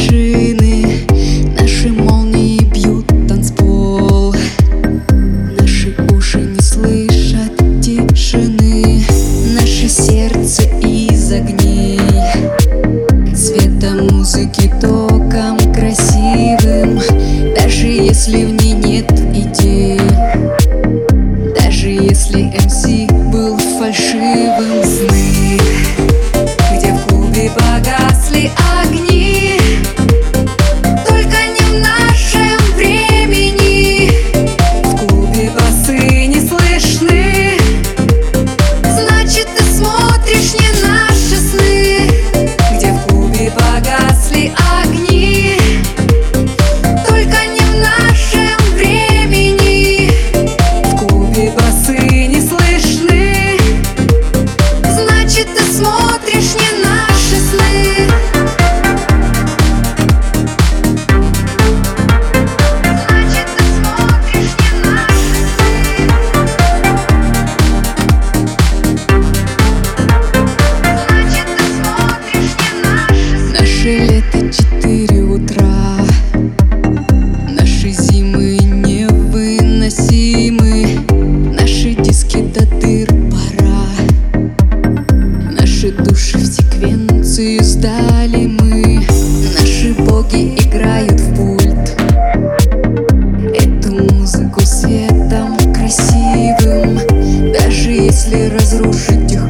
[0.00, 0.49] души.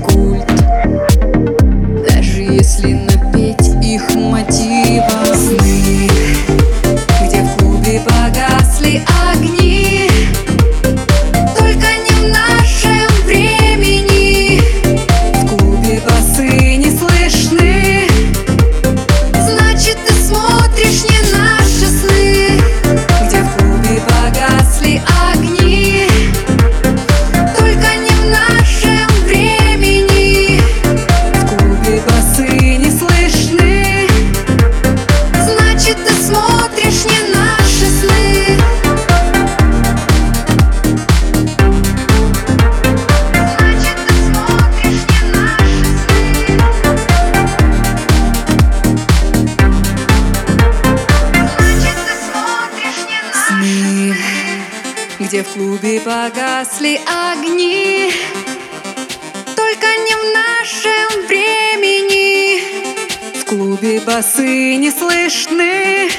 [0.02, 0.46] культ.
[2.08, 3.09] Даже если
[53.50, 54.14] сны,
[55.18, 58.12] где в клубе погасли огни.
[59.56, 62.62] Только не в нашем времени,
[63.40, 66.10] в клубе басы не слышны.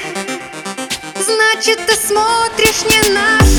[1.20, 3.50] Значит, ты смотришь не наш.